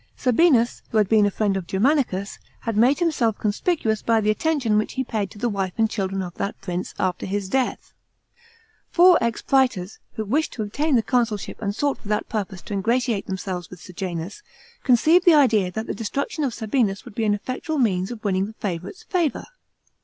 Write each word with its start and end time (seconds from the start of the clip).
Sabinus, 0.17 0.81
who 0.89 0.97
had 0.97 1.07
been 1.07 1.27
a 1.27 1.29
friend 1.29 1.55
of 1.55 1.67
Germanicus, 1.67 2.39
had 2.61 2.75
made 2.75 2.97
him 2.97 3.11
self 3.11 3.37
conspicuous 3.37 4.01
by 4.01 4.19
the 4.19 4.31
attention 4.31 4.79
which 4.79 4.93
he 4.93 5.03
paid 5.03 5.29
to 5.29 5.37
the 5.37 5.47
wife 5.47 5.73
and 5.77 5.91
children 5.91 6.23
of 6.23 6.33
that 6.39 6.59
prince, 6.59 6.95
after 6.97 7.27
his 7.27 7.47
death. 7.47 7.93
Four 8.89 9.19
ex 9.23 9.43
prators, 9.43 9.99
who 10.13 10.25
wished 10.25 10.53
to 10.53 10.63
obtain 10.63 10.95
the 10.95 11.03
consulship 11.03 11.61
and 11.61 11.75
sought 11.75 11.99
for 11.99 12.07
that 12.07 12.27
purpose 12.29 12.63
to 12.63 12.73
ingratiate 12.73 13.27
themselves 13.27 13.69
with 13.69 13.79
Sejanus, 13.79 14.41
conceived 14.83 15.23
the 15.23 15.35
idea 15.35 15.69
that 15.71 15.85
the 15.85 15.93
destruction 15.93 16.43
of 16.43 16.51
Sabinus 16.55 17.05
would 17.05 17.13
be 17.13 17.25
an 17.25 17.35
effectual 17.35 17.77
means 17.77 18.09
of 18.09 18.23
winning 18.23 18.47
the 18.47 18.53
favourite's 18.53 19.03
favour. 19.03 19.45